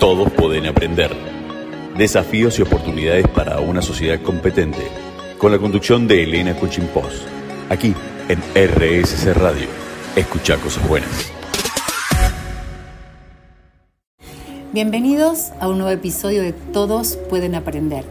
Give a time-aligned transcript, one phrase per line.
[0.00, 1.14] Todos pueden aprender.
[1.98, 4.80] Desafíos y oportunidades para una sociedad competente.
[5.36, 7.26] Con la conducción de Elena Cuchimpós.
[7.68, 7.94] Aquí
[8.30, 9.68] en RSC Radio.
[10.16, 11.30] Escucha cosas buenas.
[14.72, 18.06] Bienvenidos a un nuevo episodio de Todos pueden aprender.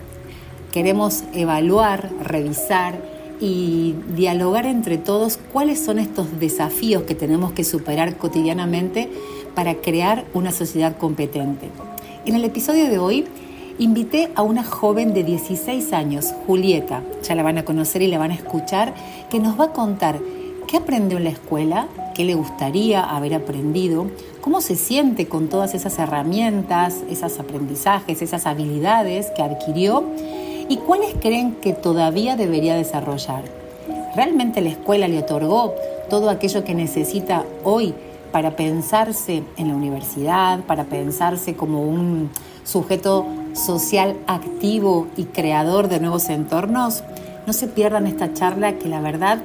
[0.72, 3.00] Queremos evaluar, revisar
[3.40, 9.10] y dialogar entre todos cuáles son estos desafíos que tenemos que superar cotidianamente
[9.56, 11.70] para crear una sociedad competente.
[12.26, 13.26] En el episodio de hoy
[13.80, 18.18] invité a una joven de 16 años, Julieta, ya la van a conocer y la
[18.20, 18.94] van a escuchar,
[19.30, 20.20] que nos va a contar
[20.68, 24.08] qué aprendió en la escuela, qué le gustaría haber aprendido,
[24.42, 30.04] cómo se siente con todas esas herramientas, esos aprendizajes, esas habilidades que adquirió
[30.68, 33.44] y cuáles creen que todavía debería desarrollar.
[34.16, 35.74] ¿Realmente la escuela le otorgó
[36.10, 37.94] todo aquello que necesita hoy
[38.32, 42.30] para pensarse en la universidad, para pensarse como un
[42.64, 47.04] sujeto social activo y creador de nuevos entornos?
[47.48, 49.40] No se pierdan esta charla que la verdad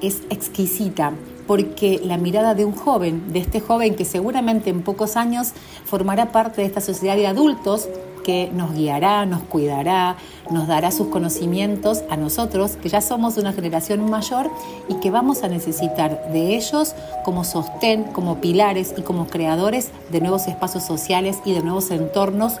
[0.00, 1.12] es exquisita
[1.46, 5.52] porque la mirada de un joven, de este joven que seguramente en pocos años
[5.84, 7.88] formará parte de esta sociedad de adultos
[8.24, 10.16] que nos guiará, nos cuidará,
[10.50, 14.50] nos dará sus conocimientos a nosotros, que ya somos una generación mayor
[14.88, 20.20] y que vamos a necesitar de ellos como sostén, como pilares y como creadores de
[20.20, 22.54] nuevos espacios sociales y de nuevos entornos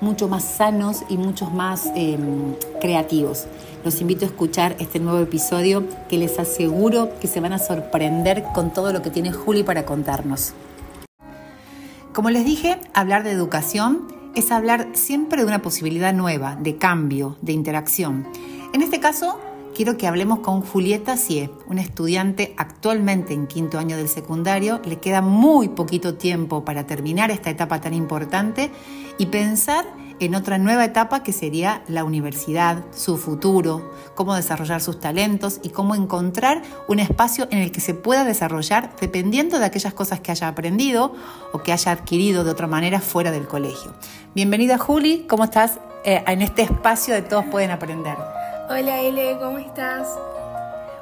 [0.00, 3.46] mucho más sanos y muchos más em, creativos.
[3.84, 8.44] Los invito a escuchar este nuevo episodio que les aseguro que se van a sorprender
[8.54, 10.54] con todo lo que tiene Juli para contarnos.
[12.12, 17.36] Como les dije, hablar de educación es hablar siempre de una posibilidad nueva, de cambio,
[17.40, 18.26] de interacción.
[18.72, 19.40] En este caso,
[19.74, 24.80] quiero que hablemos con Julieta Sie, una estudiante actualmente en quinto año del secundario.
[24.84, 28.70] Le queda muy poquito tiempo para terminar esta etapa tan importante
[29.18, 29.84] y pensar
[30.20, 35.70] en otra nueva etapa que sería la universidad, su futuro, cómo desarrollar sus talentos y
[35.70, 40.30] cómo encontrar un espacio en el que se pueda desarrollar dependiendo de aquellas cosas que
[40.30, 41.12] haya aprendido
[41.52, 43.92] o que haya adquirido de otra manera fuera del colegio.
[44.34, 48.16] Bienvenida Juli, ¿cómo estás eh, en este espacio de Todos Pueden Aprender?
[48.68, 50.08] Hola Ele, ¿cómo estás?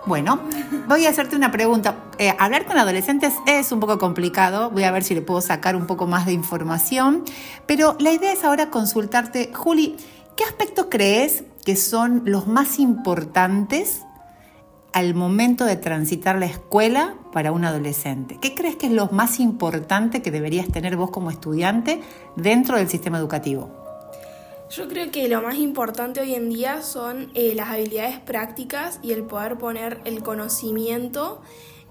[0.05, 0.41] Bueno,
[0.89, 1.97] voy a hacerte una pregunta.
[2.19, 5.77] Eh, hablar con adolescentes es un poco complicado, voy a ver si le puedo sacar
[5.77, 7.23] un poco más de información,
[7.67, 9.97] pero la idea es ahora consultarte, Juli,
[10.37, 14.03] ¿qué aspectos crees que son los más importantes
[14.93, 18.39] al momento de transitar la escuela para un adolescente?
[18.41, 22.01] ¿Qué crees que es lo más importante que deberías tener vos como estudiante
[22.35, 23.82] dentro del sistema educativo?
[24.75, 29.13] Yo creo que lo más importante hoy en día son eh, las habilidades prácticas y
[29.13, 31.43] el poder poner el conocimiento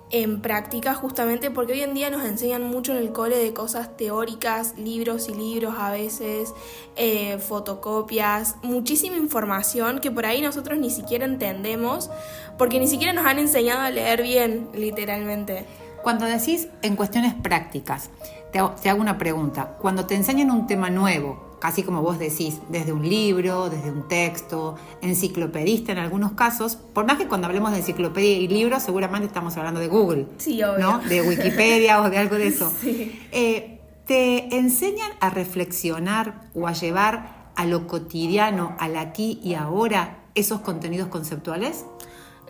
[0.09, 3.95] en práctica justamente porque hoy en día nos enseñan mucho en el cole de cosas
[3.97, 6.55] teóricas, libros y libros a veces,
[6.95, 12.09] eh, fotocopias, muchísima información que por ahí nosotros ni siquiera entendemos
[12.57, 15.67] porque ni siquiera nos han enseñado a leer bien, literalmente.
[16.01, 18.09] Cuando decís en cuestiones prácticas,
[18.51, 19.77] te hago una pregunta.
[19.79, 24.07] Cuando te enseñan un tema nuevo, casi como vos decís, desde un libro, desde un
[24.07, 29.27] texto, enciclopedista en algunos casos, por más que cuando hablemos de enciclopedia y libros seguramente
[29.27, 30.79] estamos hablando de Google, sí, obvio.
[30.79, 30.99] ¿no?
[30.99, 32.73] de Wikipedia o de algo de eso.
[32.83, 40.17] Eh, ¿Te enseñan a reflexionar o a llevar a lo cotidiano, al aquí y ahora,
[40.33, 41.85] esos contenidos conceptuales?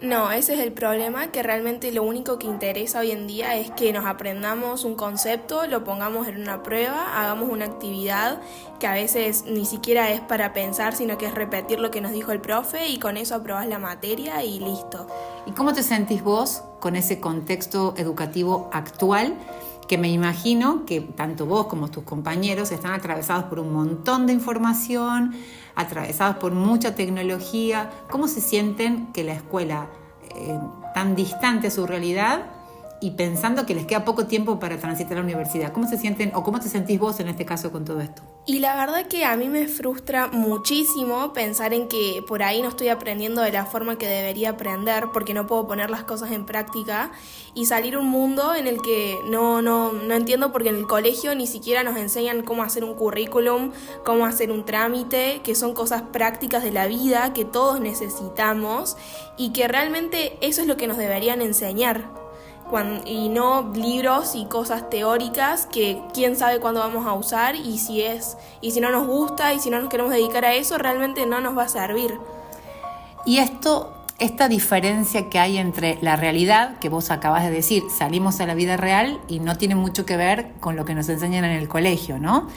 [0.02, 3.70] No, ese es el problema, que realmente lo único que interesa hoy en día es
[3.70, 8.42] que nos aprendamos un concepto, lo pongamos en una prueba, hagamos una actividad
[8.80, 12.14] que a veces ni siquiera es para pensar, sino que es repetir lo que nos
[12.14, 15.06] dijo el profe y con eso aprobás la materia y listo.
[15.46, 19.36] ¿Y cómo te sentís vos con ese contexto educativo actual?
[19.92, 24.32] que me imagino que tanto vos como tus compañeros están atravesados por un montón de
[24.32, 25.34] información,
[25.76, 27.90] atravesados por mucha tecnología.
[28.10, 29.88] ¿Cómo se sienten que la escuela,
[30.36, 30.60] eh,
[30.94, 32.46] tan distante a su realidad,
[33.02, 35.74] y pensando que les queda poco tiempo para transitar la universidad.
[35.74, 38.22] ¿Cómo se sienten o cómo te sentís vos en este caso con todo esto?
[38.46, 42.70] Y la verdad que a mí me frustra muchísimo pensar en que por ahí no
[42.70, 46.46] estoy aprendiendo de la forma que debería aprender porque no puedo poner las cosas en
[46.46, 47.12] práctica
[47.56, 51.34] y salir un mundo en el que no, no, no entiendo porque en el colegio
[51.34, 53.72] ni siquiera nos enseñan cómo hacer un currículum,
[54.06, 58.96] cómo hacer un trámite, que son cosas prácticas de la vida que todos necesitamos
[59.38, 62.21] y que realmente eso es lo que nos deberían enseñar
[63.06, 68.02] y no libros y cosas teóricas que quién sabe cuándo vamos a usar y si
[68.02, 71.26] es y si no nos gusta y si no nos queremos dedicar a eso realmente
[71.26, 72.18] no nos va a servir.
[73.26, 78.40] Y esto esta diferencia que hay entre la realidad que vos acabas de decir, salimos
[78.40, 81.44] a la vida real y no tiene mucho que ver con lo que nos enseñan
[81.44, 82.48] en el colegio, ¿no?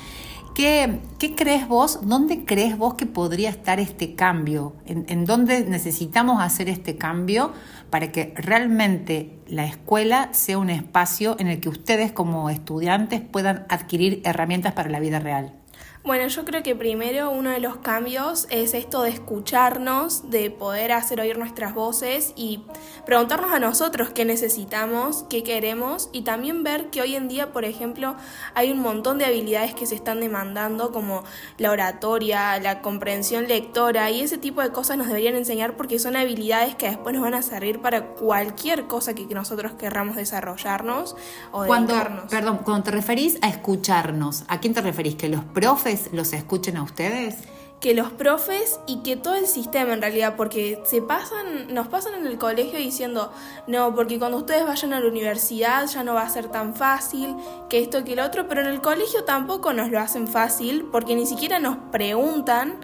[0.55, 1.01] ¿Qué,
[1.37, 1.99] crees vos?
[2.03, 4.77] ¿Dónde crees vos que podría estar este cambio?
[4.87, 7.53] ¿En, dónde necesitamos hacer este cambio
[7.91, 13.67] para que realmente la escuela sea un espacio en el que ustedes como estudiantes puedan
[13.69, 15.64] adquirir herramientas para la vida real?
[16.05, 20.93] Bueno, yo creo que primero uno de los cambios es esto de escucharnos, de poder
[20.93, 22.61] hacer oír nuestras voces y
[23.07, 27.65] preguntarnos a nosotros qué necesitamos, qué queremos y también ver que hoy en día, por
[27.65, 28.17] ejemplo,
[28.55, 31.25] hay un montón de habilidades que se están demandando como
[31.57, 36.17] la oratoria, la comprensión lectora y ese tipo de cosas nos deberían enseñar porque son
[36.17, 41.17] habilidades que después nos van a servir para cualquier cosa que nosotros querramos desarrollarnos
[41.51, 41.95] o cuando,
[42.29, 45.15] Perdón, cuando te referís a escucharnos, ¿a quién te referís?
[45.15, 47.37] ¿Que los profes los escuchen a ustedes?
[47.85, 52.15] que los profes y que todo el sistema en realidad, porque se pasan, nos pasan
[52.15, 53.31] en el colegio diciendo,
[53.67, 57.37] no, porque cuando ustedes vayan a la universidad ya no va a ser tan fácil,
[57.69, 61.15] que esto, que lo otro, pero en el colegio tampoco nos lo hacen fácil, porque
[61.15, 62.79] ni siquiera nos preguntan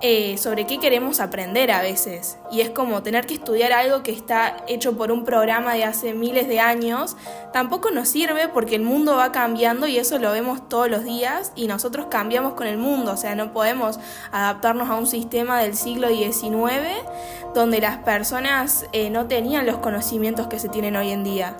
[0.00, 2.38] eh, sobre qué queremos aprender a veces.
[2.50, 6.14] Y es como tener que estudiar algo que está hecho por un programa de hace
[6.14, 7.16] miles de años,
[7.52, 11.52] tampoco nos sirve porque el mundo va cambiando y eso lo vemos todos los días
[11.56, 13.98] y nosotros cambiamos con el mundo, o sea, no podemos
[14.30, 16.62] adaptarnos a un sistema del siglo XIX
[17.54, 21.56] donde las personas eh, no tenían los conocimientos que se tienen hoy en día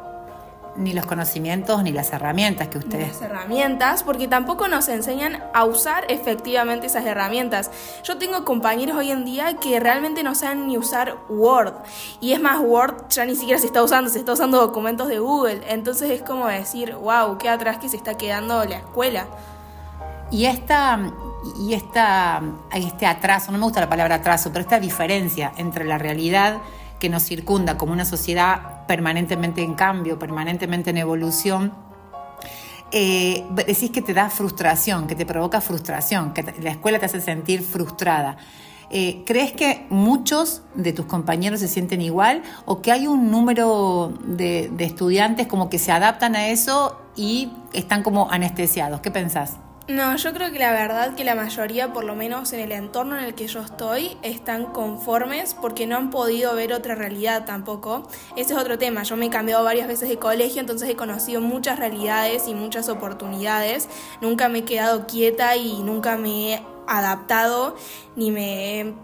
[0.76, 3.08] ni los conocimientos ni las herramientas que ustedes...
[3.08, 7.70] Las herramientas, porque tampoco nos enseñan a usar efectivamente esas herramientas.
[8.04, 11.74] Yo tengo compañeros hoy en día que realmente no saben ni usar Word.
[12.20, 15.18] Y es más, Word ya ni siquiera se está usando, se está usando documentos de
[15.18, 15.62] Google.
[15.68, 19.26] Entonces es como decir, wow, qué atrás que se está quedando la escuela.
[20.30, 20.98] Y esta,
[21.58, 22.42] y esta,
[22.72, 26.58] este atraso, no me gusta la palabra atraso, pero esta diferencia entre la realidad
[26.98, 31.72] que nos circunda como una sociedad permanentemente en cambio, permanentemente en evolución,
[32.90, 37.20] eh, decís que te da frustración, que te provoca frustración, que la escuela te hace
[37.20, 38.38] sentir frustrada.
[38.90, 44.14] Eh, ¿Crees que muchos de tus compañeros se sienten igual o que hay un número
[44.24, 49.00] de estudiantes como que se adaptan a eso y están como anestesiados?
[49.00, 49.56] ¿Qué pensás?
[49.88, 53.16] No, yo creo que la verdad que la mayoría, por lo menos en el entorno
[53.16, 58.06] en el que yo estoy, están conformes porque no han podido ver otra realidad tampoco.
[58.36, 59.04] Ese es otro tema.
[59.04, 62.90] Yo me he cambiado varias veces de colegio, entonces he conocido muchas realidades y muchas
[62.90, 63.88] oportunidades.
[64.20, 67.74] Nunca me he quedado quieta y nunca me he adaptado
[68.14, 68.94] ni me he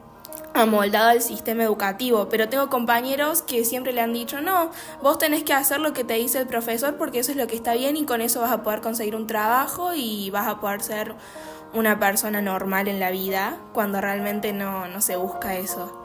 [0.55, 4.71] amoldado al sistema educativo, pero tengo compañeros que siempre le han dicho, no,
[5.03, 7.57] vos tenés que hacer lo que te dice el profesor porque eso es lo que
[7.57, 10.81] está bien y con eso vas a poder conseguir un trabajo y vas a poder
[10.81, 11.15] ser
[11.75, 16.01] una persona normal en la vida cuando realmente no, no se busca eso.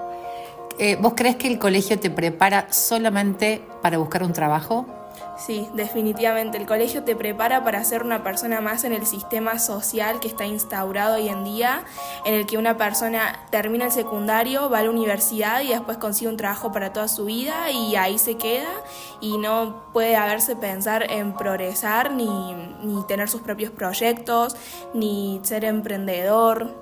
[0.79, 4.98] Eh, ¿Vos crees que el colegio te prepara solamente para buscar un trabajo?
[5.39, 6.57] Sí, definitivamente.
[6.57, 10.45] El colegio te prepara para ser una persona más en el sistema social que está
[10.45, 11.83] instaurado hoy en día,
[12.25, 16.29] en el que una persona termina el secundario, va a la universidad y después consigue
[16.29, 18.69] un trabajo para toda su vida y ahí se queda
[19.21, 22.27] y no puede haberse pensar en progresar ni,
[22.83, 24.57] ni tener sus propios proyectos,
[24.93, 26.75] ni ser emprendedor.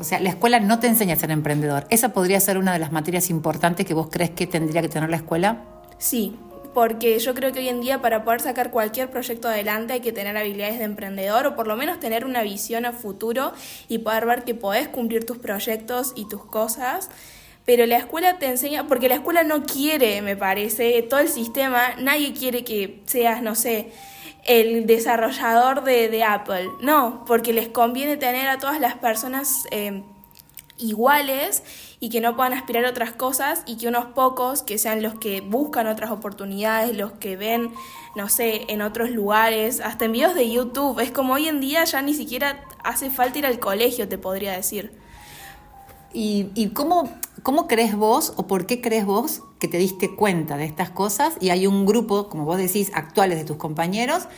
[0.00, 1.86] O sea, la escuela no te enseña a ser emprendedor.
[1.90, 5.08] ¿Esa podría ser una de las materias importantes que vos crees que tendría que tener
[5.08, 5.62] la escuela?
[5.98, 6.36] Sí,
[6.74, 10.12] porque yo creo que hoy en día para poder sacar cualquier proyecto adelante hay que
[10.12, 13.52] tener habilidades de emprendedor o por lo menos tener una visión a futuro
[13.88, 17.10] y poder ver que podés cumplir tus proyectos y tus cosas.
[17.64, 21.94] Pero la escuela te enseña, porque la escuela no quiere, me parece, todo el sistema,
[21.98, 23.92] nadie quiere que seas, no sé,
[24.44, 26.68] el desarrollador de, Apple.
[26.80, 30.02] No, porque les conviene tener a todas las personas eh,
[30.78, 31.62] iguales
[32.02, 35.14] y que no puedan aspirar a otras cosas y que unos pocos, que sean los
[35.14, 37.72] que buscan otras oportunidades, los que ven,
[38.16, 40.98] no sé, en otros lugares, hasta en videos de YouTube.
[40.98, 44.50] Es como hoy en día ya ni siquiera hace falta ir al colegio, te podría
[44.50, 44.90] decir.
[46.12, 47.08] ¿Y, y cómo,
[47.42, 51.34] cómo crees vos o por qué crees vos que te diste cuenta de estas cosas
[51.40, 54.28] y hay un grupo, como vos decís, actuales de tus compañeros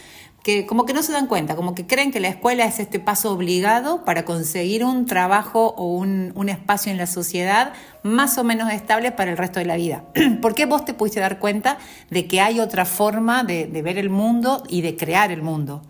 [0.44, 3.00] que como que no se dan cuenta, como que creen que la escuela es este
[3.00, 8.44] paso obligado para conseguir un trabajo o un, un, espacio en la sociedad más o
[8.44, 10.04] menos estable para el resto de la vida.
[10.42, 11.78] ¿Por qué vos te pudiste dar cuenta
[12.10, 15.80] de que hay otra forma de, de ver el mundo y de crear el mundo?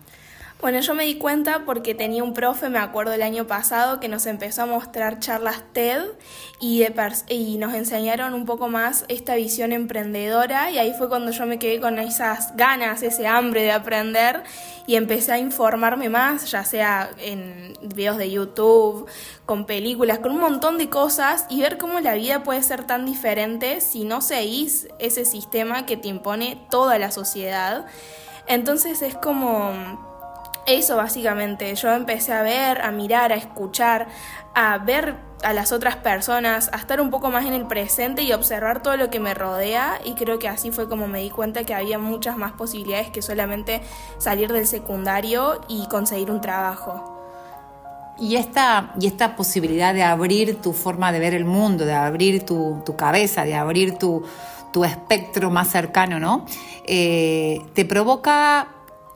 [0.65, 4.07] Bueno, yo me di cuenta porque tenía un profe, me acuerdo el año pasado, que
[4.07, 6.01] nos empezó a mostrar charlas TED
[6.59, 6.83] y,
[7.29, 11.59] y nos enseñaron un poco más esta visión emprendedora y ahí fue cuando yo me
[11.59, 14.41] quedé con esas ganas, ese hambre de aprender
[14.87, 19.07] y empecé a informarme más, ya sea en videos de YouTube,
[19.45, 23.05] con películas, con un montón de cosas y ver cómo la vida puede ser tan
[23.05, 27.85] diferente si no seguís ese sistema que te impone toda la sociedad.
[28.47, 30.14] Entonces es como
[30.65, 34.07] Eso básicamente, yo empecé a ver, a mirar, a escuchar,
[34.55, 38.33] a ver a las otras personas, a estar un poco más en el presente y
[38.33, 41.65] observar todo lo que me rodea y creo que así fue como me di cuenta
[41.65, 43.81] que había muchas más posibilidades que solamente
[44.17, 47.11] salir del secundario y conseguir un trabajo.
[48.17, 52.43] Y esta, y esta posibilidad de abrir tu forma de ver el mundo, de abrir
[52.43, 54.25] tu, cabeza, de abrir tu,
[54.83, 56.45] espectro más cercano, ¿no?
[56.85, 58.74] Eh, te provoca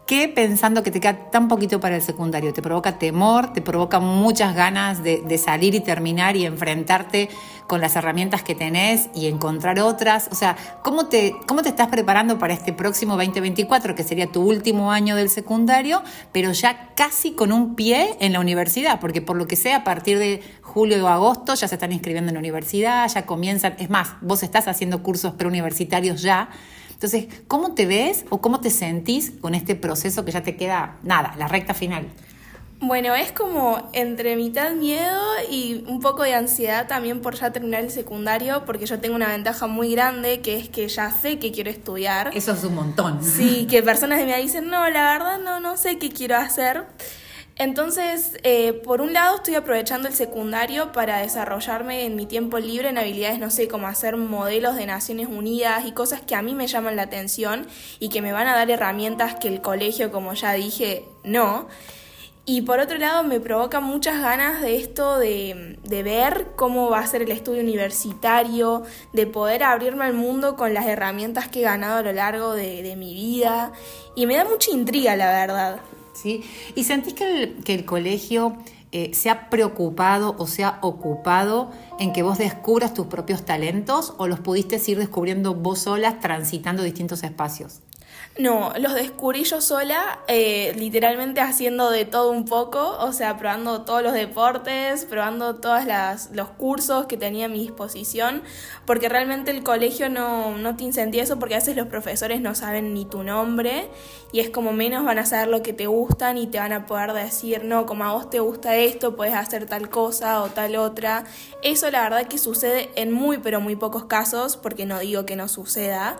[0.09, 2.51] ¿Qué pensando que te queda tan poquito para el secundario?
[2.51, 3.53] ¿Te provoca temor?
[3.53, 7.29] ¿Te provoca muchas ganas de, salir y terminar y enfrentarte
[7.67, 10.27] con las herramientas que tenés y encontrar otras?
[10.31, 14.41] O sea, ¿cómo te, ¿cómo te estás preparando para este próximo 2024, que sería tu
[14.41, 16.01] último año del secundario,
[16.31, 18.99] pero ya casi con un pie en la universidad?
[18.99, 22.29] Porque por lo que sea, a partir de julio o agosto ya se están inscribiendo
[22.29, 26.49] en la universidad, ya comienzan, es más, vos estás haciendo cursos preuniversitarios ya.
[26.99, 30.97] Entonces, ¿cómo te ves o cómo te sentís con este proceso que ya te queda
[31.01, 32.05] nada, la recta final?
[32.81, 37.85] Bueno, es como entre mitad miedo y un poco de ansiedad también por ya terminar
[37.85, 41.53] el secundario, porque yo tengo una ventaja muy grande, que es que ya sé que
[41.53, 42.31] quiero estudiar.
[42.33, 43.23] Eso es un montón.
[43.23, 46.85] Sí, que personas de mí dicen, no, la verdad no, no sé qué quiero hacer.
[47.59, 52.87] Entonces, eh, por un lado estoy aprovechando el secundario para desarrollarme en mi tiempo libre
[52.87, 56.55] en habilidades, no sé, como hacer modelos de Naciones Unidas y cosas que a mí
[56.55, 57.67] me llaman la atención
[57.99, 61.67] y que me van a dar herramientas que el colegio, como ya dije, no.
[62.45, 67.07] Y por otro lado me provoca muchas ganas de esto de, ver cómo va a
[67.07, 71.97] ser el estudio universitario, de poder abrirme al mundo con las herramientas que he ganado
[71.97, 73.73] a lo largo de mi vida.
[74.15, 75.81] Y me da mucha intriga, la verdad.
[76.23, 78.57] ¿Y sentís que el, que el colegio
[78.91, 84.13] eh, se ha preocupado o se ha ocupado en que vos descubras tus propios talentos
[84.17, 87.81] o los pudiste ir descubriendo vos solas transitando distintos espacios?
[88.37, 93.81] No, los descubrí yo sola, eh, literalmente haciendo de todo un poco, o sea, probando
[93.81, 95.83] todos los deportes, probando todos
[96.31, 98.41] los cursos que tenía a mi disposición,
[98.85, 102.55] porque realmente el colegio no, no te incentiva eso, porque a veces los profesores no
[102.55, 103.89] saben ni tu nombre,
[104.31, 106.85] y es como menos van a saber lo que te gustan y te van a
[106.85, 110.77] poder decir, no, como a vos te gusta esto, puedes hacer tal cosa o tal
[110.77, 111.25] otra.
[111.61, 115.35] Eso la verdad que sucede en muy, pero muy pocos casos, porque no digo que
[115.35, 116.17] no suceda.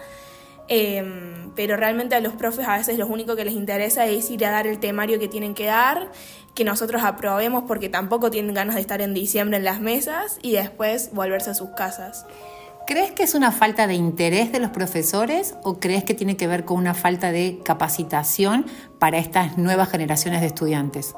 [0.70, 4.46] Em, pero realmente a los profes a veces lo único que les interesa es ir
[4.46, 6.12] a dar el temario que tienen que dar,
[6.54, 10.52] que nosotros aprobemos porque tampoco tienen ganas de estar en diciembre en las mesas y
[10.52, 12.26] después volverse a sus casas.
[12.86, 16.48] ¿Crees que es una falta de interés de los profesores o crees que tiene que
[16.48, 18.66] ver con una falta de capacitación
[19.00, 21.14] para estas nuevas generaciones de estudiantes?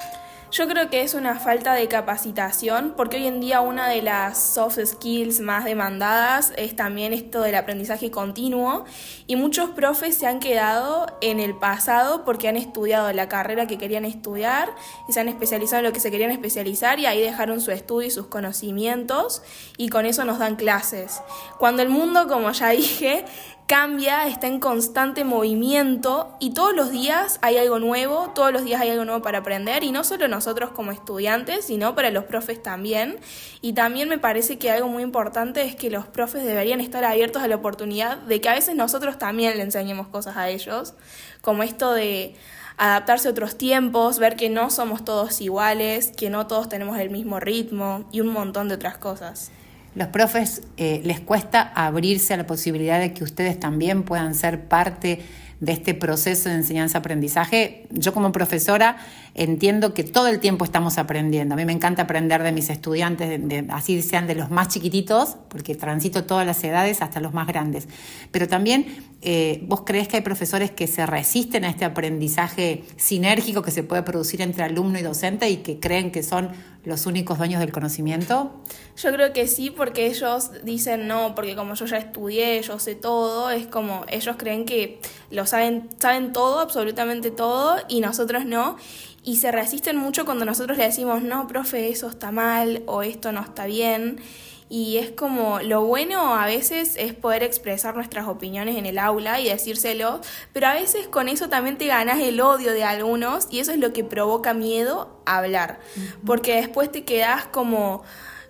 [0.51, 4.37] Yo creo que es una falta de capacitación, porque hoy en día una de las
[4.37, 8.83] soft skills más demandadas es también esto del aprendizaje continuo
[9.27, 13.77] y muchos profes se han quedado en el pasado porque han estudiado la carrera que
[13.77, 14.67] querían estudiar
[15.07, 18.09] y se han especializado en lo que se querían especializar y ahí dejaron su estudio
[18.09, 19.43] y sus conocimientos
[19.77, 21.21] y con eso nos dan clases.
[21.59, 23.23] Cuando el mundo, como ya dije,
[23.71, 28.81] cambia, está en constante movimiento y todos los días hay algo nuevo, todos los días
[28.81, 32.61] hay algo nuevo para aprender y no solo nosotros como estudiantes, sino para los profes
[32.61, 33.17] también.
[33.61, 37.43] Y también me parece que algo muy importante es que los profes deberían estar abiertos
[37.43, 40.93] a la oportunidad de que a veces nosotros también le enseñemos cosas a ellos,
[41.39, 42.35] como esto de
[42.75, 47.09] adaptarse a otros tiempos, ver que no somos todos iguales, que no todos tenemos el
[47.09, 49.49] mismo ritmo y un montón de otras cosas.
[49.93, 54.65] Los profes eh, les cuesta abrirse a la posibilidad de que ustedes también puedan ser
[54.65, 55.21] parte
[55.59, 57.87] de este proceso de enseñanza-aprendizaje.
[57.91, 58.97] Yo como profesora
[59.33, 61.53] entiendo que todo el tiempo estamos aprendiendo.
[61.53, 65.75] A mí me encanta aprender de mis estudiantes, así sean de los más chiquititos, porque
[65.75, 67.87] transito todas las edades hasta los más grandes.
[68.31, 68.85] Pero también,
[69.21, 73.83] eh, ¿vos crees que hay profesores que se resisten a este aprendizaje sinérgico que se
[73.83, 76.49] puede producir entre alumno y docente y que creen que son
[76.83, 78.61] los únicos dueños del conocimiento?
[78.97, 82.95] Yo creo que sí, porque ellos dicen no, porque como yo ya estudié, yo sé
[82.95, 88.77] todo, es como ellos creen que lo saben, saben todo, absolutamente todo, y nosotros no
[89.23, 93.31] y se resisten mucho cuando nosotros le decimos, no, profe, eso está mal o esto
[93.31, 94.19] no está bien.
[94.67, 99.41] Y es como lo bueno a veces es poder expresar nuestras opiniones en el aula
[99.41, 100.21] y decírselo,
[100.53, 103.79] pero a veces con eso también te ganas el odio de algunos y eso es
[103.79, 105.81] lo que provoca miedo a hablar,
[106.25, 108.03] porque después te quedas como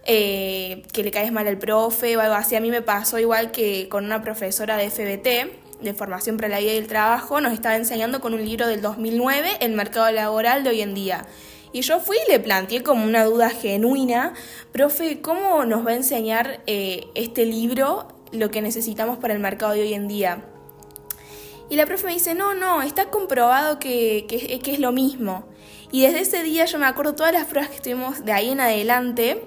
[0.06, 2.56] eh, que le caes mal al profe o algo así.
[2.56, 6.60] A mí me pasó igual que con una profesora de FBT de formación para la
[6.60, 10.64] vida y el trabajo nos estaba enseñando con un libro del 2009 el mercado laboral
[10.64, 11.26] de hoy en día.
[11.74, 14.34] Y yo fui y le planteé como una duda genuina,
[14.72, 19.74] profe, ¿cómo nos va a enseñar eh, este libro lo que necesitamos para el mercado
[19.74, 20.44] de hoy en día?
[21.70, 25.46] Y la profe me dice, no, no, está comprobado que, que, es lo mismo.
[25.90, 28.60] Y desde ese día yo me acuerdo todas las pruebas que estuvimos de ahí en
[28.60, 29.46] adelante,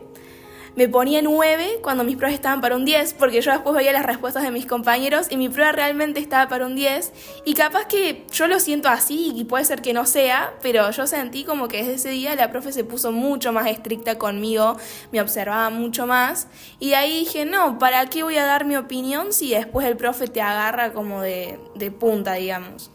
[0.76, 4.04] me ponía 9 cuando mis pruebas estaban para un 10, porque yo después veía las
[4.04, 7.12] respuestas de mis compañeros y mi prueba realmente estaba para un 10.
[7.44, 11.06] Y capaz que yo lo siento así y puede ser que no sea, pero yo
[11.06, 14.76] sentí como que desde ese día la profe se puso mucho más estricta conmigo,
[15.12, 16.48] me observaba mucho más.
[16.80, 19.96] Y de ahí dije, no, ¿para qué voy a dar mi opinión si después el
[19.96, 22.90] profe te agarra como de, de punta, digamos?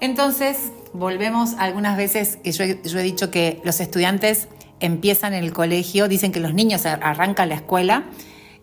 [0.00, 4.48] Entonces, volvemos algunas veces que yo, yo he dicho que los estudiantes
[4.82, 8.04] empiezan en el colegio, dicen que los niños arrancan la escuela,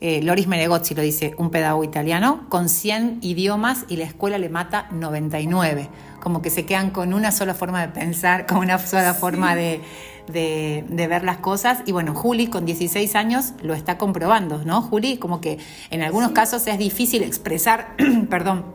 [0.01, 4.47] eh, Loris Menegozzi lo dice, un pedagogo italiano, con 100 idiomas y la escuela le
[4.47, 5.89] mata 99.
[6.21, 9.81] Como que se quedan con una sola forma de pensar, con una sola forma de,
[10.27, 11.79] de, ver las cosas.
[11.85, 14.81] Y bueno, Juli con 16 años lo está comprobando, ¿no?
[14.81, 15.57] Juli, como que
[15.89, 17.95] en algunos casos es difícil expresar,
[18.29, 18.65] perdón,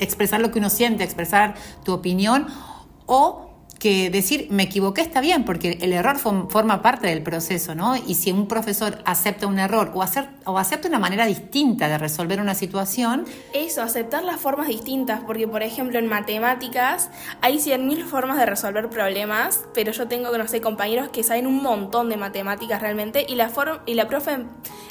[0.00, 2.48] expresar lo que uno siente, expresar tu opinión
[3.06, 3.45] o
[3.86, 7.94] que decir me equivoqué está bien, porque el error forma parte del proceso, ¿no?
[7.94, 12.56] Y si un profesor acepta un error o, acepta una manera distinta de resolver una
[12.56, 13.26] situación...
[13.54, 17.10] Eso, aceptar las formas distintas, porque por ejemplo en matemáticas
[17.42, 21.62] hay 100.000 formas de resolver problemas, pero yo tengo, no sé, compañeros que saben un
[21.62, 23.52] montón de matemáticas realmente y la,
[23.86, 24.46] y la profe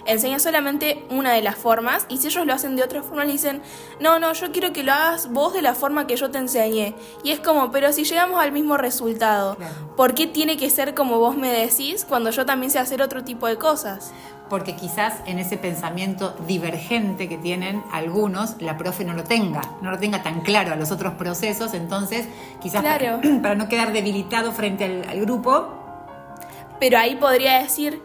[0.05, 3.33] enseña solamente una de las formas y si ellos lo hacen de otra forma le
[3.33, 3.61] dicen,
[3.99, 6.95] no, no, yo quiero que lo hagas vos de la forma que yo te enseñé.
[7.23, 9.57] Y es como, pero si llegamos al mismo resultado.
[9.95, 13.23] ¿Por qué tiene que ser como vos me decís cuando yo también sé hacer otro
[13.23, 14.11] tipo de cosas?
[14.49, 19.89] Porque quizás en ese pensamiento divergente que tienen algunos, la profe no lo tenga, no
[19.89, 22.27] lo tenga tan claro a los otros procesos, entonces
[22.61, 23.17] quizás para,
[23.55, 25.84] no quedar debilitado frente al, grupo.
[26.79, 28.01] Pero ahí podría decir,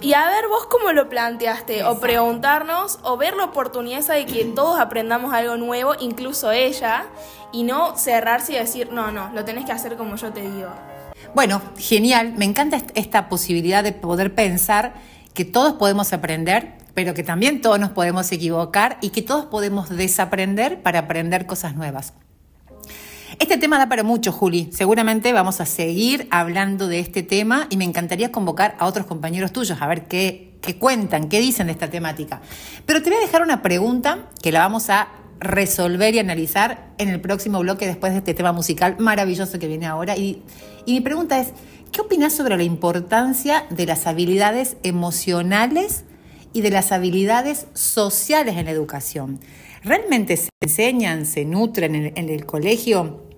[0.00, 4.44] y a ver vos cómo lo planteaste, o preguntarnos, o ver la oportunidad de que
[4.44, 7.06] todos aprendamos algo nuevo, incluso ella,
[7.52, 10.70] y no cerrarse y decir, no, no, lo tenés que hacer como yo te digo.
[11.34, 14.94] Bueno, genial, me encanta esta posibilidad de poder pensar
[15.34, 19.88] que todos podemos aprender, pero que también todos nos podemos equivocar y que todos podemos
[19.88, 22.14] desaprender para aprender cosas nuevas.
[23.40, 24.68] Este tema da para mucho, Juli.
[24.70, 29.50] Seguramente vamos a seguir hablando de este tema y me encantaría convocar a otros compañeros
[29.50, 32.42] tuyos a ver qué, qué cuentan, qué dicen de esta temática.
[32.84, 35.08] Pero te voy a dejar una pregunta que la vamos a
[35.40, 39.86] resolver y analizar en el próximo bloque después de este tema musical maravilloso que viene
[39.86, 40.18] ahora.
[40.18, 40.42] Y,
[40.86, 41.54] mi pregunta es,
[41.92, 46.04] ¿qué opinas sobre la importancia de las habilidades emocionales
[46.52, 49.40] y de las habilidades sociales en la educación?
[49.82, 53.29] ¿Realmente se enseñan, se nutren en, el colegio?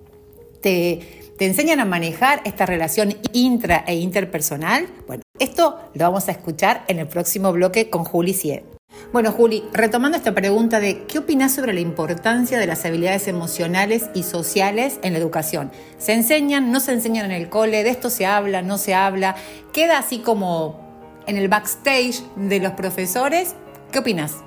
[0.63, 4.87] ¿Te, ¿Te enseñan a manejar esta relación intra e interpersonal?
[5.05, 8.63] Bueno, esto lo vamos a escuchar en el próximo bloque con Juli Sie.
[9.11, 14.09] Bueno, Juli, retomando esta pregunta de qué opinas sobre la importancia de las habilidades emocionales
[14.13, 15.69] y sociales en la educación.
[15.97, 17.83] ¿Se enseñan, no se enseñan en el cole?
[17.83, 19.35] ¿De esto se habla, no se habla?
[19.73, 20.79] ¿Queda así como
[21.27, 23.55] en el backstage de los profesores?
[23.91, 24.37] ¿Qué opinas?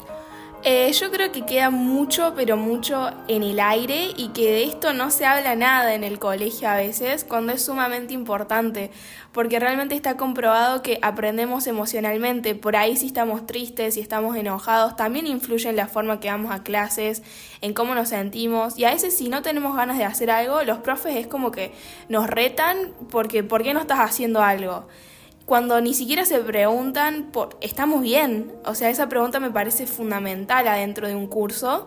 [0.68, 4.92] Eh, yo creo que queda mucho, pero mucho en el aire y que de esto
[4.92, 8.90] no se habla nada en el colegio a veces, cuando es sumamente importante,
[9.30, 14.96] porque realmente está comprobado que aprendemos emocionalmente, por ahí si estamos tristes, si estamos enojados,
[14.96, 17.22] también influye en la forma que vamos a clases,
[17.60, 20.78] en cómo nos sentimos, y a veces si no tenemos ganas de hacer algo, los
[20.78, 21.70] profes es como que
[22.08, 24.88] nos retan porque ¿por qué no estás haciendo algo?
[25.46, 28.52] Cuando ni siquiera se preguntan, por, ¿estamos bien?
[28.64, 31.86] O sea, esa pregunta me parece fundamental adentro de un curso,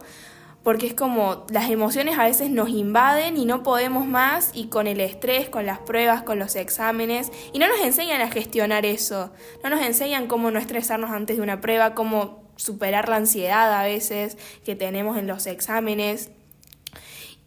[0.64, 4.88] porque es como las emociones a veces nos invaden y no podemos más, y con
[4.88, 9.32] el estrés, con las pruebas, con los exámenes, y no nos enseñan a gestionar eso,
[9.62, 13.84] no nos enseñan cómo no estresarnos antes de una prueba, cómo superar la ansiedad a
[13.84, 16.30] veces que tenemos en los exámenes.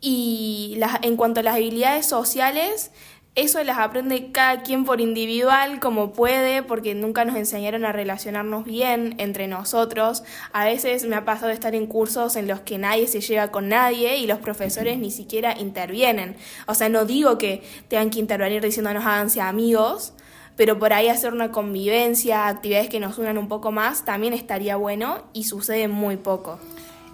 [0.04, 2.90] Y en cuanto a las habilidades sociales,
[3.34, 8.66] eso las aprende cada quien por individual como puede, porque nunca nos enseñaron a relacionarnos
[8.66, 10.22] bien entre nosotros.
[10.52, 13.48] A veces me ha pasado de estar en cursos en los que nadie se lleva
[13.48, 16.36] con nadie y los profesores ni siquiera intervienen.
[16.66, 20.12] O sea, no digo que tengan que intervenir diciéndonos háganse amigos,
[20.54, 24.76] pero por ahí hacer una convivencia, actividades que nos unan un poco más, también estaría
[24.76, 26.58] bueno y sucede muy poco.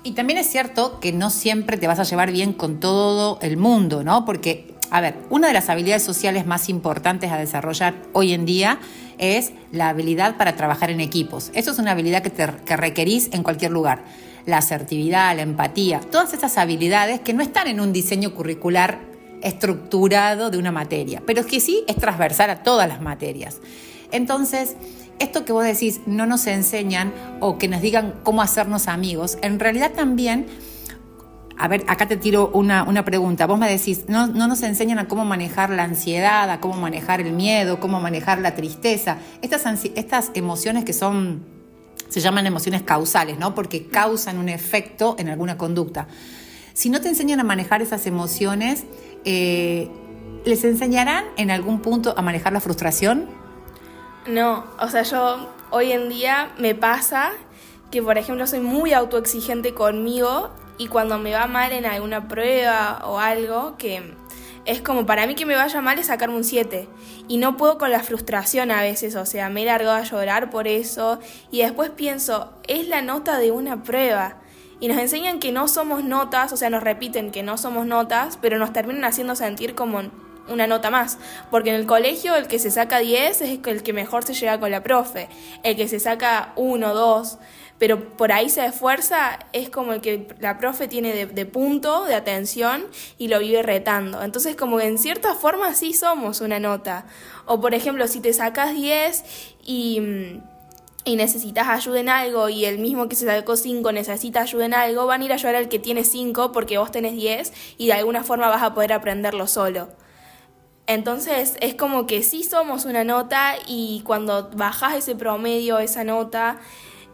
[0.03, 3.57] Y también es cierto que no siempre te vas a llevar bien con todo el
[3.57, 4.25] mundo, ¿no?
[4.25, 8.79] Porque a ver, una de las habilidades sociales más importantes a desarrollar hoy en día
[9.19, 11.51] es la habilidad para trabajar en equipos.
[11.55, 12.47] Eso es una habilidad que, te,
[12.77, 14.05] requerís en cualquier lugar.
[14.47, 19.01] La asertividad, la empatía, todas esas habilidades que no están en un diseño curricular
[19.43, 23.59] estructurado de una materia, pero que sí es transversal a todas las materias.
[24.11, 24.75] Entonces,
[25.19, 29.61] esto que vos decís no nos enseñan o que nos digan cómo hacernos amigos, en
[29.61, 30.47] realidad también
[31.61, 33.47] A ver, acá te tiro una, una pregunta.
[33.47, 37.21] Vos me decís, no, no nos enseñan a cómo manejar la ansiedad, a cómo manejar
[37.21, 39.19] el miedo, cómo manejar la tristeza.
[39.43, 41.45] Estas, estas emociones que son,
[42.09, 43.57] se llaman emociones causales, ¿no?
[43.57, 46.07] Porque causan un efecto en alguna conducta.
[46.75, 48.85] Si no te enseñan a manejar esas emociones,
[49.25, 49.91] eh,
[50.45, 53.27] ¿les enseñarán en algún punto a manejar la frustración?
[54.29, 57.33] No, o sea, yo hoy en día me pasa
[57.91, 63.03] que, por ejemplo, soy muy autoexigente conmigo y cuando me va mal en alguna prueba
[63.05, 64.15] o algo, que
[64.65, 66.89] es como para mí que me vaya mal es sacarme un 7
[67.27, 70.51] y no puedo con la frustración a veces, o sea, me he largado a llorar
[70.51, 71.19] por eso
[71.51, 74.37] y después pienso, es la nota de una prueba.
[74.81, 78.39] Y nos enseñan que no somos notas, o sea, nos repiten que no somos notas,
[78.41, 80.03] pero nos terminan haciendo sentir como
[80.49, 81.19] una nota más.
[81.51, 84.61] Porque en el colegio el que se saca 10 es el que mejor se lleva
[84.61, 85.29] con la profe.
[85.63, 87.39] El que se saca 1, 2,
[87.79, 92.15] pero por ahí se esfuerza, es como el que la profe tiene de, punto, de
[92.15, 92.85] atención,
[93.19, 94.23] y lo vive retando.
[94.23, 97.07] Entonces, como que en cierta forma sí somos una nota.
[97.47, 99.25] O por ejemplo, si te sacas 10
[99.65, 100.41] y
[101.09, 104.75] y necesitas ayuda en algo y el mismo que se sacó 5 necesita ayuda en
[104.75, 107.87] algo, van a ir a ayudar al que tiene 5 porque vos tenés 10 y
[107.87, 109.89] de alguna forma vas a poder aprenderlo solo.
[110.87, 116.61] Entonces es como que sí somos una nota y cuando bajas ese promedio, esa nota,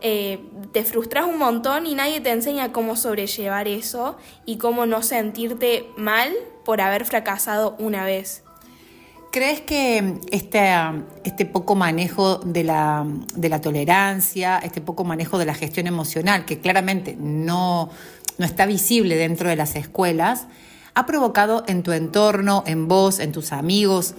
[0.02, 0.40] eh,
[0.72, 5.86] te frustras un montón y nadie te enseña cómo sobrellevar eso y cómo no sentirte
[5.96, 6.32] mal
[6.64, 8.42] por haber fracasado una vez.
[9.30, 10.72] ¿Crees que este,
[11.24, 13.04] este poco manejo de la,
[13.34, 17.90] de la, tolerancia, este poco manejo de la gestión emocional, que claramente no,
[18.38, 20.46] no está visible dentro de las escuelas,
[20.94, 24.14] ha provocado en tu entorno, en vos, en tus amigos,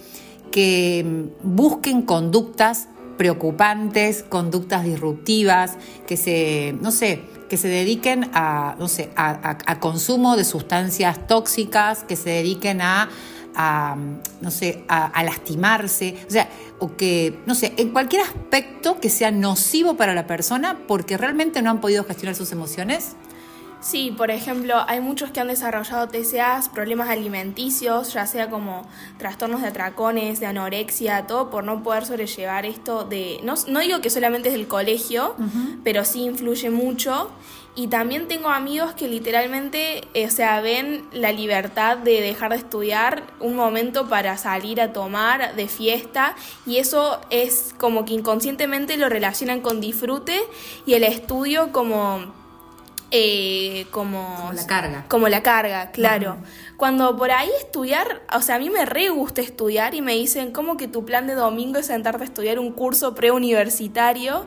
[0.50, 5.76] que busquen conductas preocupantes, conductas disruptivas,
[6.06, 12.04] que se, no sé, que se dediquen a, no sé, a, consumo de sustancias tóxicas,
[12.04, 13.08] que se dediquen a,
[14.40, 16.48] no sé, a, lastimarse, o sea,
[16.78, 21.62] o que, no sé, en cualquier aspecto que sea nocivo para la persona porque realmente
[21.62, 23.16] no han podido gestionar sus emociones.
[23.80, 29.60] Sí, por ejemplo, hay muchos que han desarrollado TCAs, problemas alimenticios, ya sea como trastornos
[29.60, 33.38] de atracones, de anorexia, todo por no poder sobrellevar esto de...
[33.44, 35.36] No, no digo que solamente es del colegio,
[35.84, 37.30] pero sí influye mucho.
[37.78, 42.56] Y también tengo amigos que literalmente, eh, o sea, ven la libertad de dejar de
[42.56, 46.34] estudiar un momento para salir a tomar de fiesta
[46.64, 50.40] y eso es como que inconscientemente lo relacionan con disfrute
[50.86, 52.32] y el estudio como
[53.10, 55.04] eh, como, la carga.
[55.08, 56.38] Como la carga, claro.
[56.76, 60.52] Cuando por ahí estudiar, o sea, a mí me re gusta estudiar y me dicen,
[60.52, 64.46] ¿cómo que tu plan de domingo es sentarte a estudiar un curso preuniversitario?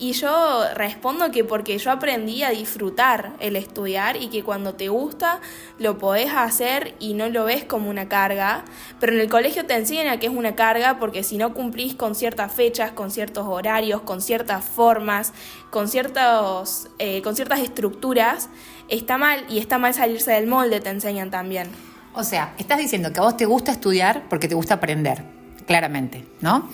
[0.00, 4.88] Y yo respondo que porque yo aprendí a disfrutar el estudiar y que cuando te
[4.90, 5.40] gusta
[5.80, 8.64] lo podés hacer y no lo ves como una carga,
[9.00, 11.96] pero en el colegio te enseñan a que es una carga porque si no cumplís
[11.96, 15.32] con ciertas fechas, con ciertos horarios, con ciertas formas,
[15.70, 18.50] con, ciertos, eh, con ciertas estructuras,
[18.88, 21.70] está mal y está mal salirse del molde, te enseñan también.
[22.14, 25.24] O sea, estás diciendo que a vos te gusta estudiar porque te gusta aprender,
[25.66, 26.68] claramente, ¿no?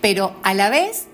[0.00, 1.06] Pero a la vez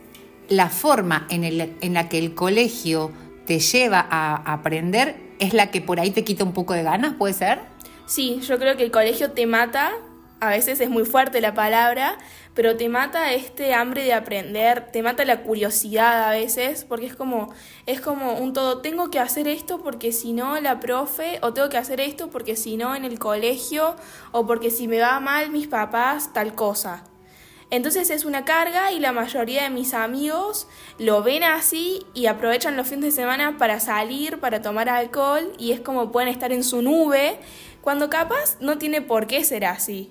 [0.51, 3.11] la forma en, el, en la que el colegio
[3.47, 7.15] te lleva a aprender es la que por ahí te quita un poco de ganas,
[7.15, 7.61] ¿puede ser?
[8.07, 9.93] Sí, yo creo que el colegio te mata,
[10.41, 12.19] a veces es muy fuerte la palabra,
[12.55, 17.15] pero te mata este hambre de aprender, te mata la curiosidad a veces, porque es
[17.15, 17.55] como,
[17.87, 21.69] es como un todo, tengo que hacer esto porque si no la profe, o tengo
[21.69, 23.95] que hacer esto porque si no en el colegio,
[24.33, 27.05] o porque si me va mal mis papás, tal cosa.
[27.71, 30.67] Entonces es una carga y la mayoría de mis amigos
[30.99, 35.71] lo ven así y aprovechan los fines de semana para salir, para tomar alcohol y
[35.71, 37.39] es como pueden estar en su nube,
[37.81, 40.11] cuando capaz no tiene por qué ser así.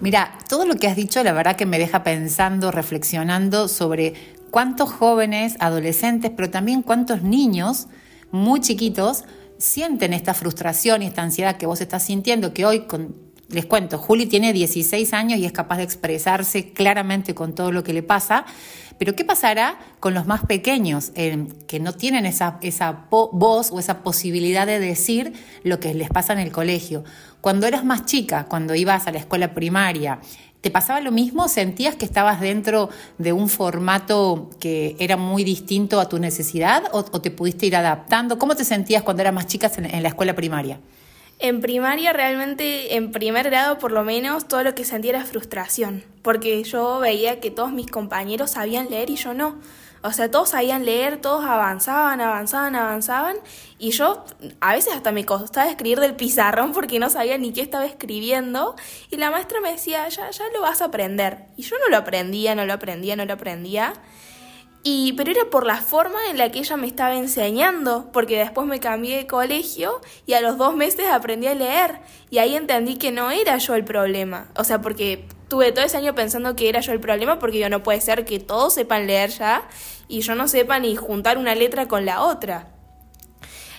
[0.00, 4.14] Mira, todo lo que has dicho la verdad que me deja pensando, reflexionando sobre
[4.50, 7.88] cuántos jóvenes, adolescentes, pero también cuántos niños
[8.30, 9.24] muy chiquitos
[9.58, 13.98] sienten esta frustración y esta ansiedad que vos estás sintiendo, que hoy con les cuento,
[13.98, 18.02] Juli tiene 16 años y es capaz de expresarse claramente con todo lo que le
[18.02, 18.44] pasa,
[18.98, 23.78] pero ¿qué pasará con los más pequeños eh, que no tienen esa, esa voz o
[23.78, 25.32] esa posibilidad de decir
[25.64, 27.04] lo que les pasa en el colegio?
[27.40, 30.20] Cuando eras más chica, cuando ibas a la escuela primaria,
[30.62, 31.48] ¿Te pasaba lo mismo?
[31.48, 32.88] ¿Sentías que estabas dentro
[33.18, 38.38] de un formato que era muy distinto a tu necesidad o, te pudiste ir adaptando?
[38.38, 40.78] ¿Cómo te sentías cuando eras más chica en la escuela primaria?
[41.42, 46.04] En primaria realmente, en primer grado por lo menos, todo lo que sentía era frustración,
[46.22, 49.58] porque yo veía que todos mis compañeros sabían leer y yo no.
[50.04, 53.36] O sea, todos sabían leer, todos avanzaban, avanzaban, avanzaban.
[53.80, 54.24] Y yo
[54.60, 58.76] a veces hasta me costaba escribir del pizarrón porque no sabía ni qué estaba escribiendo.
[59.10, 61.46] Y la maestra me decía, ya, ya lo vas a aprender.
[61.56, 63.94] Y yo no lo aprendía, no lo aprendía, no lo aprendía.
[64.84, 68.66] Y, pero era por la forma en la que ella me estaba enseñando, porque después
[68.66, 72.00] me cambié de colegio y a los dos meses aprendí a leer.
[72.30, 74.50] Y ahí entendí que no era yo el problema.
[74.56, 77.68] O sea, porque tuve todo ese año pensando que era yo el problema, porque yo
[77.68, 79.68] no puede ser que todos sepan leer ya
[80.08, 82.72] y yo no sepa ni juntar una letra con la otra.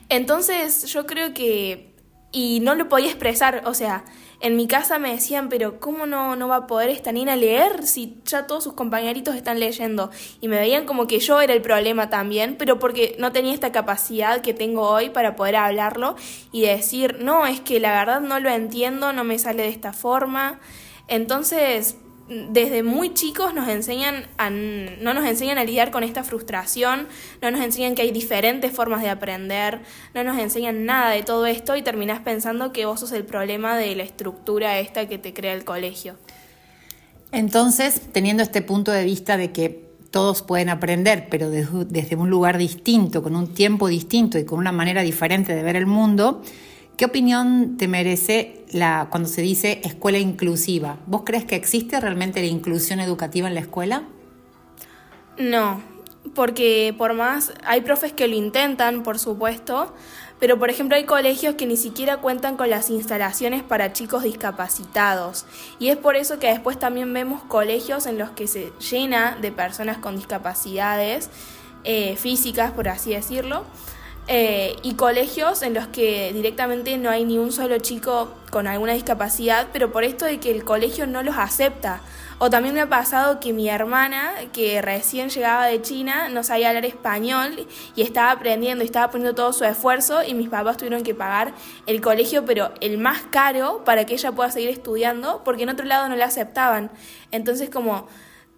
[0.07, 1.92] Entonces yo creo que...
[2.35, 4.05] Y no lo podía expresar, o sea,
[4.39, 7.87] en mi casa me decían, pero ¿cómo no, no va a poder esta niña leer
[7.87, 10.11] si ya todos sus compañeritos están leyendo?
[10.41, 13.71] Y me veían como que yo era el problema también, pero porque no tenía esta
[13.71, 16.17] capacidad que tengo hoy para poder hablarlo
[16.51, 19.93] y decir, no, es que la verdad no lo entiendo, no me sale de esta
[19.93, 20.59] forma.
[21.07, 21.97] Entonces,
[22.29, 27.07] desde muy chicos nos enseñan a, no nos enseñan a lidiar con esta frustración,
[27.41, 29.81] no nos enseñan que hay diferentes formas de aprender,
[30.13, 33.77] no nos enseñan nada de todo esto y terminás pensando que vos sos el problema
[33.77, 36.15] de la estructura esta que te crea el colegio.
[37.31, 42.59] Entonces, teniendo este punto de vista de que todos pueden aprender, pero desde un lugar
[42.59, 46.43] distinto, con un tiempo distinto y con una manera diferente de ver el mundo,
[46.97, 50.99] ¿Qué opinión te merece la, cuando se dice escuela inclusiva?
[51.07, 54.03] ¿Vos crees que existe realmente la inclusión educativa en la escuela?
[55.39, 55.81] No,
[56.35, 59.91] porque por más, hay profes que lo intentan, por supuesto,
[60.39, 65.47] pero por ejemplo hay colegios que ni siquiera cuentan con las instalaciones para chicos discapacitados.
[65.79, 69.51] Y es por eso que después también vemos colegios en los que se llena de
[69.51, 71.31] personas con discapacidades
[71.85, 73.65] eh, físicas, por así decirlo
[74.27, 78.93] eh, y colegios en los que directamente no hay ni un solo chico con alguna
[78.93, 82.01] discapacidad, pero por esto de que el colegio no los acepta.
[82.37, 86.69] O también me ha pasado que mi hermana, que recién llegaba de China, no sabía
[86.69, 91.03] hablar español y estaba aprendiendo y estaba poniendo todo su esfuerzo y mis papás tuvieron
[91.03, 91.53] que pagar
[91.85, 95.85] el colegio, pero el más caro para que ella pueda seguir estudiando, porque en otro
[95.85, 96.91] lado no la aceptaban.
[97.31, 98.07] Entonces como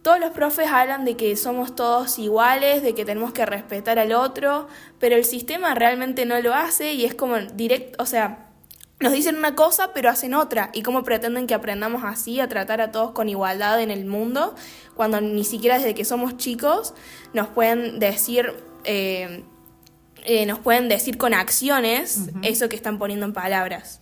[0.05, 4.11] todos los profes hablan de que somos todos iguales, de que tenemos que respetar al
[4.11, 4.67] otro,
[4.99, 8.51] pero el sistema realmente no lo hace y es como directo, o sea,
[8.99, 10.69] nos dicen una cosa pero hacen otra.
[10.73, 14.53] ¿Y cómo pretenden que aprendamos así a tratar a todos con igualdad en el mundo
[14.93, 16.93] cuando ni siquiera desde que somos chicos
[17.33, 18.53] nos pueden decir...
[18.83, 19.43] Eh,
[20.27, 24.01] eh, nos pueden decir con acciones eso que están poniendo en palabras.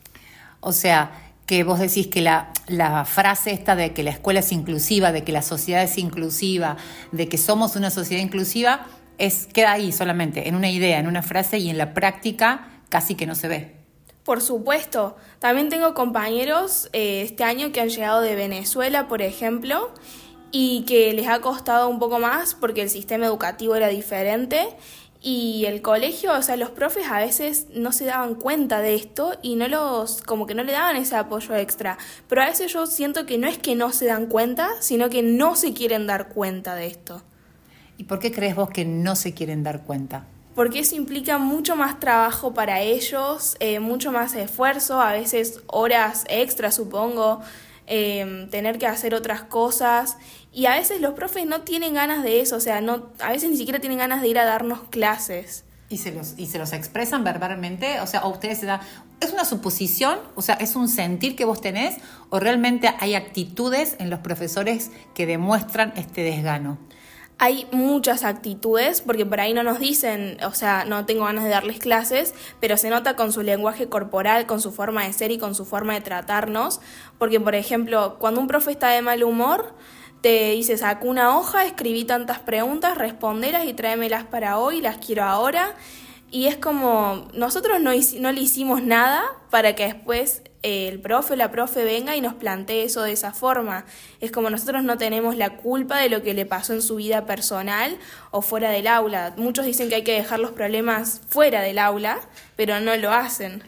[0.59, 5.11] O sea, que vos decís que la, frase esta de que la escuela es inclusiva,
[5.11, 6.77] de que la sociedad es inclusiva,
[7.11, 11.21] de que somos una sociedad inclusiva, es, queda ahí solamente, en una idea, en una
[11.21, 13.75] frase y en la práctica casi que no se ve.
[14.23, 15.17] Por supuesto.
[15.39, 19.91] También tengo compañeros eh, este año que han llegado de Venezuela, por ejemplo,
[20.51, 24.69] y que les ha costado un poco más porque el sistema educativo era diferente
[25.25, 29.37] y el colegio, o sea, los profes a veces no se daban cuenta de esto
[29.41, 31.97] y no los, como que no le daban ese apoyo extra.
[32.27, 35.23] Pero a veces yo siento que no es que no se dan cuenta, sino que
[35.23, 37.21] no se quieren dar cuenta de esto.
[37.97, 40.25] ¿Y por qué crees vos que no se quieren dar cuenta?
[40.55, 46.25] Porque eso implica mucho más trabajo para ellos, eh, mucho más esfuerzo, a veces horas
[46.27, 47.39] extras, supongo,
[47.87, 50.17] eh, tener que hacer otras cosas
[50.53, 53.49] y a veces los profes no tienen ganas de eso, o sea, no, a veces
[53.49, 55.65] ni siquiera tienen ganas de ir a darnos clases.
[55.89, 57.99] ¿Y se los, y se los expresan verbalmente?
[57.99, 58.81] O sea, ¿o ustedes se da...
[59.19, 60.19] ¿Es una suposición?
[60.35, 61.97] O sea, ¿es un sentir que vos tenés?
[62.29, 66.79] ¿O realmente hay actitudes en los profesores que demuestran este desgano?
[67.39, 71.49] hay muchas actitudes, porque por ahí no nos dicen, o sea, no tengo ganas de
[71.49, 75.37] darles clases, pero se nota con su lenguaje corporal, con su forma de ser y
[75.37, 76.79] con su forma de tratarnos,
[77.17, 79.73] porque por ejemplo, cuando un profe está de mal humor,
[80.23, 85.25] te dice, saca una hoja, escribí tantas preguntas, respondelas y tráemelas para hoy, las quiero
[85.25, 85.75] ahora.
[86.31, 91.33] Y es como, nosotros no, no le hicimos nada para que después eh, el profe
[91.33, 93.83] o la profe venga y nos plantee eso de esa forma.
[94.21, 97.25] Es como nosotros no tenemos la culpa de lo que le pasó en su vida
[97.25, 97.97] personal
[98.31, 99.33] o fuera del aula.
[99.35, 102.21] Muchos dicen que hay que dejar los problemas fuera del aula,
[102.55, 103.61] pero no lo hacen.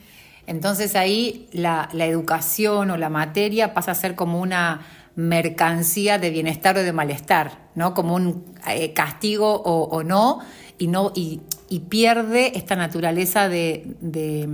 [0.47, 4.85] Entonces ahí la, la educación o la materia pasa a ser como una
[5.15, 7.93] mercancía de bienestar o de malestar, ¿no?
[7.93, 10.39] Como un eh, castigo o, no,
[10.78, 11.41] y no, y,
[11.89, 14.47] pierde esta naturaleza de, de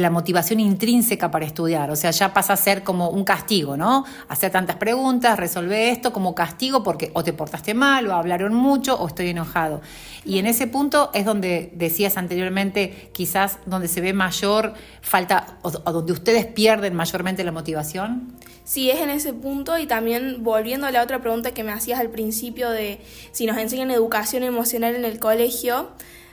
[0.00, 1.90] la motivación intrínseca para estudiar.
[1.90, 4.04] O sea, ya pasa a ser como un castigo, ¿no?
[4.28, 8.98] Hacer tantas preguntas, resolver esto como castigo porque o te portaste mal, o hablaron mucho,
[8.98, 9.80] o estoy enojado.
[10.24, 15.70] Y en ese punto es donde decías anteriormente, quizás donde se ve mayor falta, o
[15.70, 18.32] donde ustedes pierden mayormente la motivación.
[18.64, 21.98] Sí, es en ese punto y también volviendo a la otra pregunta que me hacías
[21.98, 23.00] al principio de
[23.32, 25.90] si nos enseñan educación emocional en el colegio,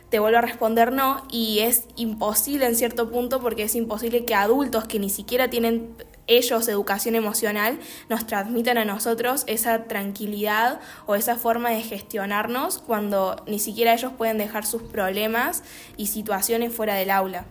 [0.09, 4.35] te vuelvo a responder no y es imposible en cierto punto porque es imposible que
[4.35, 5.95] adultos que ni siquiera tienen
[6.29, 13.43] ellos educación emocional nos transmitan a nosotros esa tranquilidad o esa forma de gestionarnos cuando
[13.47, 15.63] ni siquiera ellos pueden dejar sus problemas
[15.97, 17.45] y situaciones fuera del aula.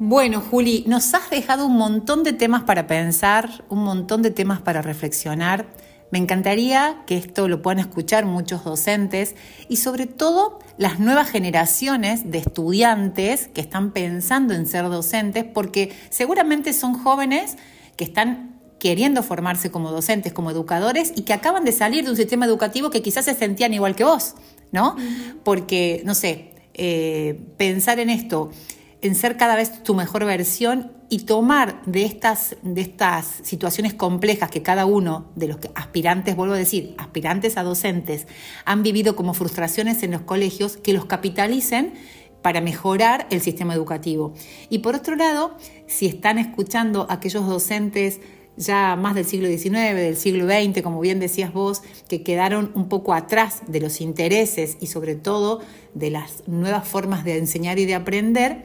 [0.00, 4.60] Bueno, Juli, nos has dejado un montón de temas para pensar, un montón de temas
[4.60, 5.66] para reflexionar.
[6.10, 9.34] Me encantaría que esto lo puedan escuchar muchos docentes
[9.68, 15.92] y sobre todo las nuevas generaciones de estudiantes que están pensando en ser docentes porque
[16.08, 17.56] seguramente son jóvenes
[17.96, 22.16] que están queriendo formarse como docentes, como educadores y que acaban de salir de un
[22.16, 24.34] sistema educativo que quizás se sentían igual que vos,
[24.72, 24.96] ¿no?
[25.44, 28.50] Porque, no sé, eh, pensar en esto
[29.00, 34.50] en ser cada vez tu mejor versión y tomar de estas, de estas situaciones complejas
[34.50, 38.26] que cada uno de los aspirantes, vuelvo a decir, aspirantes a docentes,
[38.64, 41.94] han vivido como frustraciones en los colegios, que los capitalicen
[42.42, 44.34] para mejorar el sistema educativo.
[44.68, 45.56] Y por otro lado,
[45.86, 48.20] si están escuchando a aquellos docentes
[48.58, 52.88] ya más del siglo XIX, del siglo XX, como bien decías vos, que quedaron un
[52.88, 55.60] poco atrás de los intereses y sobre todo
[55.94, 58.64] de las nuevas formas de enseñar y de aprender,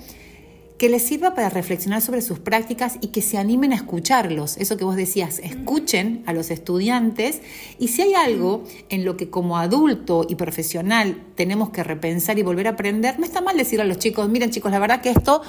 [0.78, 4.58] que les sirva para reflexionar sobre sus prácticas y que se animen a escucharlos.
[4.58, 7.42] Eso que vos decías, escuchen a los estudiantes
[7.80, 12.44] y si hay algo en lo que como adulto y profesional tenemos que repensar y
[12.44, 15.12] volver a aprender, no está mal decir a los chicos, miren chicos, la verdad que
[15.12, 15.42] esto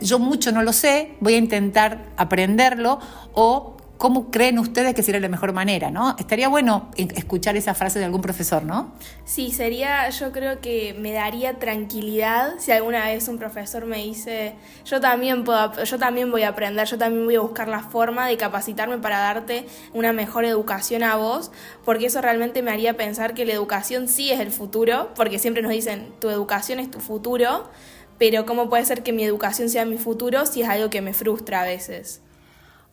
[0.00, 2.98] yo mucho no lo sé, voy a intentar aprenderlo
[3.34, 5.90] o ¿Cómo creen ustedes que sería la mejor manera?
[5.90, 6.16] ¿no?
[6.18, 8.94] Estaría bueno escuchar esa frase de algún profesor, ¿no?
[9.26, 14.54] Sí, sería, yo creo que me daría tranquilidad si alguna vez un profesor me dice,
[14.86, 18.26] yo también, puedo, yo también voy a aprender, yo también voy a buscar la forma
[18.26, 21.52] de capacitarme para darte una mejor educación a vos,
[21.84, 25.62] porque eso realmente me haría pensar que la educación sí es el futuro, porque siempre
[25.62, 27.68] nos dicen, tu educación es tu futuro,
[28.16, 31.12] pero ¿cómo puede ser que mi educación sea mi futuro si es algo que me
[31.12, 32.22] frustra a veces?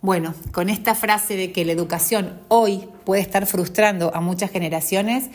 [0.02, 5.32] Bueno, con esta frase de que la educación hoy puede estar frustrando a muchas generaciones,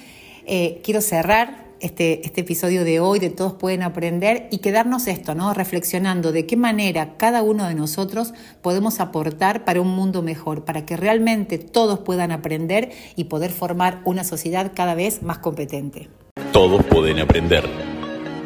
[0.46, 5.34] eh, quiero cerrar este, este, episodio de hoy de Todos pueden aprender y quedarnos esto,
[5.34, 5.52] ¿no?
[5.52, 10.86] Reflexionando de qué manera cada uno de nosotros podemos aportar para un mundo mejor, para
[10.86, 16.08] que realmente todos puedan aprender y poder formar una sociedad cada vez más competente.
[16.52, 17.68] Todos pueden aprender.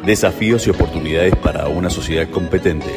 [0.03, 2.89] Desafíos y oportunidades para una sociedad competente.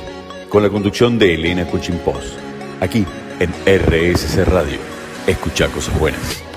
[0.48, 2.49] Con la conducción de Elena Cuchimpós
[2.80, 3.06] aquí
[3.38, 4.78] en RSC Radio.
[5.26, 6.49] Escucha cosas buenas.